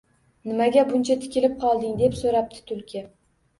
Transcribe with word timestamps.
—Nimaga 0.51 0.85
buncha 0.93 1.17
tikilib 1.27 1.59
qolding?— 1.65 1.93
deb 2.03 2.19
so‘rabdi 2.25 2.67
Tulki 2.75 3.07